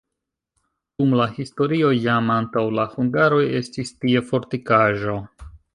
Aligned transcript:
Dum 1.01 1.13
la 1.19 1.27
historio 1.35 1.91
jam 2.07 2.33
antaŭ 2.39 2.65
la 2.81 2.89
hungaroj 2.97 3.47
estis 3.61 3.97
tie 4.03 4.27
fortikaĵo. 4.33 5.21